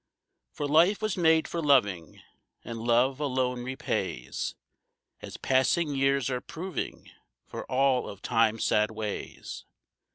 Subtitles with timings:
[0.51, 2.23] For life was made for loving,
[2.65, 4.55] and love alone repays,
[5.21, 7.11] As passing years are proving
[7.45, 9.63] for all of Time's sad ways.